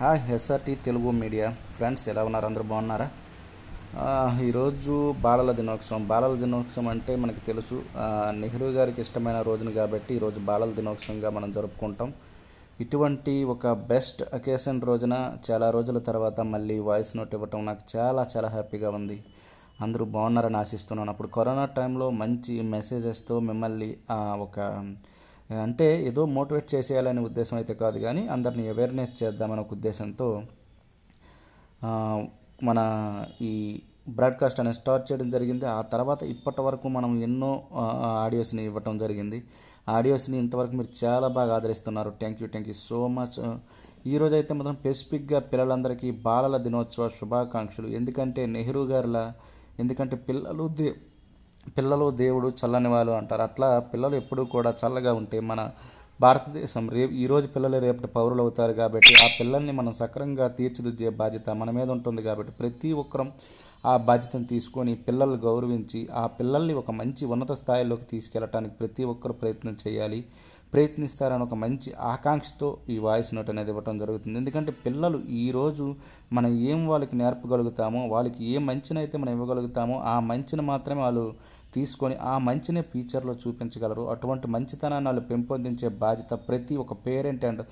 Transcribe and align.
Hi 0.00 0.18
SRT 0.34 0.72
Telugu 0.86 1.10
media. 1.18 1.46
Friends 1.76 2.02
ఎలా 2.12 2.22
ఉన్నారు? 2.28 2.46
అందరూ 2.46 2.64
బాగున్నారా? 2.70 3.06
ఈరోజు 4.46 4.94
బాలల 5.26 5.52
దినోత్సవం. 5.60 6.02
బాలల 6.10 6.34
దినోత్సవం 6.42 6.88
అంటే 6.94 7.12
మనకి 7.22 7.40
తెలుసు 7.46 7.76
నెహ్రూ 8.40 8.66
గారికి 8.76 9.00
ఇష్టమైన 9.04 9.38
రోజును 9.48 9.72
కాబట్టి 9.78 10.12
ఈరోజు 10.14 10.40
బాలల 10.48 10.70
దినోత్సవంగా 10.80 11.30
మనం 11.36 11.48
జరుపుకుంటాం. 11.56 12.12
ఇటువంటి 12.84 13.36
ఒక 13.54 13.72
బెస్ట్ 13.92 14.22
అకేషన్ 14.38 14.82
రోజున 14.90 15.14
చాలా 15.48 15.70
రోజుల 15.76 15.98
తర్వాత 16.10 16.40
మళ్ళీ 16.52 16.78
వాయిస్ 16.88 17.16
నోట్ 17.20 17.34
ఇవ్వటం 17.38 17.64
నాకు 17.70 17.84
చాలా 17.96 18.24
చాలా 18.36 18.50
హ్యాపీగా 18.56 18.90
ఉంది. 19.00 19.18
అందరూ 19.86 20.04
బాగున్నారని 20.18 20.60
ఆశిస్తున్నాను. 20.64 21.12
అప్పుడు 21.14 21.30
కరోనా 21.38 21.66
టైంలో 21.80 22.08
మంచి 22.22 22.56
మెసేజెస్తో 22.76 23.38
మిమ్మల్ని 23.50 23.90
ఒక 24.46 24.58
అంటే 25.50 25.88
ఏదో 26.08 26.22
మోటివేట్ 26.36 26.68
చేసేయాలనే 26.74 27.20
ఉద్దేశం 27.20 27.56
అయితే 27.56 27.74
కాదు 27.74 27.98
కానీ 27.98 28.22
అందరిని 28.26 28.64
అవేర్నెస్ 28.68 29.12
చేద్దామనే 29.22 29.60
ఒక 29.60 29.72
ఉద్దేశంతో 29.72 30.28
మన 32.68 32.78
ఈ 33.42 33.52
బ్రాడ్కాస్ట్ 34.08 34.60
అనేది 34.60 34.76
స్టార్ట్ 34.76 35.12
చేయడం 35.12 35.28
జరిగింది. 35.30 35.66
ఆ 35.66 35.80
తర్వాత 35.92 36.22
ఇప్పటి 36.22 36.62
వరకు 36.62 36.86
మనం 36.88 37.12
ఎన్నో 37.22 37.50
ఆడియోస్ని 38.24 38.62
ఇవ్వటం 38.64 38.98
జరిగింది. 38.98 39.38
ఆడియోస్ని 39.88 40.38
ఇంతవరకు 40.38 40.74
మీరు 40.76 40.90
చాలా 41.04 41.28
బాగా 41.28 41.54
ఆదరిస్తున్నారు. 41.56 42.10
Thank 42.20 42.40
you 42.42 42.48
thank 42.48 42.68
you 42.68 42.76
so 42.88 43.00
much 43.16 43.36
ఈరోజు 44.06 44.34
అయితే 44.34 44.54
మాత్రం 44.54 44.76
స్పెసిఫిక్గా 44.76 45.38
పిల్లలందరికీ 45.52 46.10
బాలల 46.10 46.56
దినోత్సవ 46.56 47.08
శుభాకాంక్షలు. 47.18 47.88
ఎందుకంటే 47.98 48.46
నెహ్రూ 48.46 48.84
గారిలా 48.92 49.24
ఎందుకంటే 49.78 50.16
పిల్లలు 50.28 50.66
పిల్లలు 51.76 52.10
దేవుడు 52.10 52.48
చల్లని 52.60 52.88
వాళ్ళు 52.88 53.12
అంటారు. 53.12 53.42
అట్లా 53.42 53.68
పిల్లలు 53.78 54.16
ఎప్పుడూ 54.16 54.44
కూడా 54.44 54.74
చల్లగా 54.82 55.12
ఉంటే 55.12 55.40
మన 55.40 55.60
భారతదేశం 56.20 56.84
రేపు 56.88 57.12
ఈరోజు 57.14 57.46
పిల్లలు 57.46 57.78
రేపటి 57.78 58.06
పౌరులు 58.06 58.42
అవుతారు 58.42 58.72
కాబట్టి 58.72 59.12
ఆ 59.24 59.26
పిల్లల్ని 59.40 59.72
మనం 59.72 59.92
సక్రమంగా 59.92 60.48
తీర్చిదిద్దే 60.48 61.08
బాధ్యత 61.08 61.50
మన 61.50 61.70
మీద 61.70 61.88
ఉంటుంది 61.90 62.22
కాబట్టి 62.22 62.52
ప్రతి 62.52 62.90
ఒక్కరం 62.92 63.28
ఆ 63.86 63.94
బాధ్యతను 63.96 64.44
తీసుకొని 64.44 64.94
పిల్లల్ని 64.94 65.38
గౌరవించి 65.38 66.00
ఆ 66.12 66.26
పిల్లల్ని 66.38 66.74
ఒక 66.74 66.90
మంచి 66.90 67.24
ఉన్నత 67.26 67.52
స్థాయిలోకి 67.52 68.06
తీసుకెళ్ళటానికి 68.06 68.74
ప్రతి 68.74 69.04
ఒక్కరు 69.04 69.32
ప్రయత్నం 69.32 69.76
చేయాలి. 69.86 70.24
ప్రయత్నిస్తారని 70.76 71.44
ఒక 71.48 71.56
మంచి 71.64 71.90
ఆకాంక్షతో 72.12 72.68
ఈ 72.94 72.96
వాయిస్ 73.06 73.30
నోట్ 73.34 73.50
అనేది 73.52 73.70
ఇవ్వటం 73.72 73.98
జరుగుతుంది. 73.98 74.36
ఎందుకంటే 74.38 74.72
పిల్లలు 74.86 75.18
ఈరోజు 75.42 75.86
మనం 76.32 76.50
ఏం 76.70 76.80
వాళ్ళకి 76.88 77.14
నేర్పగలుగుతామో 77.22 78.00
వాళ్ళకి 78.14 78.40
ఏ 78.54 78.58
మంచినైతే 78.70 79.18
మనం 79.22 79.32
ఇవ్వగలుగుతామో 79.36 79.96
ఆ 80.12 80.16
మంచిని 80.30 80.64
మాత్రమే 80.72 81.02
వాళ్ళు 81.06 81.24
తీసుకొని 81.76 82.16
ఆ 82.32 82.34
మంచినే 82.48 82.82
ఫ్యూచర్లో 82.92 83.34
చూపించగలరు. 83.42 84.06
అటువంటి 84.14 84.46
మంచితనాన్ని 84.54 85.08
వాళ్ళు 85.10 85.24
పెంపొందించే 85.32 85.90
బాధ్యత 86.04 86.32
ప్రతి 86.48 86.74
ఒక్క 86.84 86.94
పేరెంట్ 87.06 87.46
అండ్ 87.50 87.62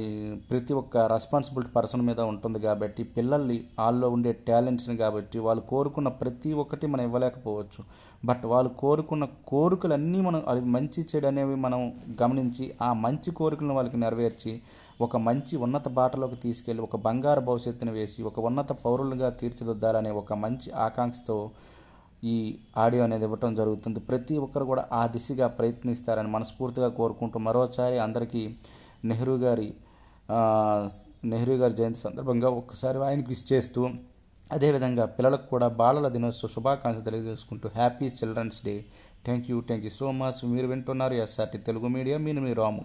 ఈ 0.00 0.02
ప్రతి 0.50 0.72
ఒక్క 0.80 0.96
రెస్పాన్సిబిలిటీ 1.12 1.70
పర్సన్ 1.76 2.02
మీద 2.08 2.20
ఉంటుంది 2.32 2.58
కాబట్టి 2.66 3.02
పిల్లల్ని 3.16 3.56
వాళ్ళలో 3.78 4.08
ఉండే 4.16 4.32
టాలెంట్స్ని 4.48 4.94
కాబట్టి 5.00 5.38
వాళ్ళు 5.46 5.62
కోరుకున్న 5.70 6.08
ప్రతి 6.20 6.50
ఒక్కటి 6.62 6.86
మనం 6.92 7.04
ఇవ్వలేకపోవచ్చు. 7.08 7.80
బట్ 8.28 8.44
వాళ్ళు 8.52 8.70
కోరుకున్న 8.82 9.24
కోరికలన్నీ 9.50 10.20
మనం 10.28 10.42
అవి 10.52 10.62
మంచి 10.76 11.02
చెడు 11.10 11.28
అనేవి 11.30 11.56
మనం 11.64 11.80
గమనించి 12.22 12.66
ఆ 12.88 12.90
మంచి 13.04 13.32
కోరికలను 13.40 13.76
వాళ్ళకి 13.78 14.00
నెరవేర్చి 14.04 14.52
ఒక 15.06 15.16
మంచి 15.28 15.56
ఉన్నత 15.66 15.88
బాటలోకి 15.98 16.38
తీసుకెళ్ళి 16.44 16.84
ఒక 16.88 16.96
బంగారు 17.06 17.42
భవిష్యత్తును 17.48 17.94
వేసి 17.98 18.20
ఒక 18.30 18.38
ఉన్నత 18.50 18.72
పౌరులుగా 18.84 19.30
తీర్చిదిద్దాలనే 19.40 20.12
ఒక 20.22 20.32
మంచి 20.44 20.70
ఆకాంక్షతో 20.78 21.38
ఈ 22.32 22.34
ఆడియో 22.84 23.02
అనేది 23.06 23.24
ఇవ్వటం 23.28 23.54
జరుగుతుంది. 23.60 24.00
ప్రతి 24.08 24.34
ఒక్కరు 24.46 24.64
కూడా 24.64 24.82
ఆ 25.00 25.02
దిశగా 25.14 25.46
ప్రయత్నిస్తారని 25.58 26.30
మనస్ఫూర్తిగా 26.36 26.88
కోరుకుంటూ 27.00 27.38
మరోసారి 27.48 27.98
అందరికీ 28.06 28.42
నెహ్రూ 29.10 29.36
గారి 29.46 29.68
నెహ్రూ 31.32 31.54
గారి 31.62 31.74
జయంతి 31.80 32.00
సందర్భంగా 32.00 32.48
ఒక్కసారి 32.60 32.98
ఆయనకి 33.08 33.28
విష్ 33.28 33.46
చేస్తూ 33.52 33.82
అదేవిధంగా 34.54 35.04
పిల్లలకు 35.16 35.46
కూడా 35.52 35.68
బాలల 35.80 36.06
దినోత్సవ 36.08 36.48
శుభాకాంక్షలు 36.54 37.04
తెలియజేసుకుంటూ 37.04 37.66
happy 37.78 38.06
children's 38.18 38.60
day. 38.66 38.74
Thank 39.26 39.46
you 39.50 39.56
thank 39.68 39.84
you 39.86 39.92
so 40.00 40.08
much. 40.20 40.40
మీరు 40.52 40.66
వింటున్నారు 40.72 41.14
ఎస్ఆర్టీ 41.24 41.58
తెలుగు 41.68 41.88
మీడియా. 41.96 42.16
మీరు 42.26 42.40
మీ 42.46 42.52
రాము. 42.62 42.84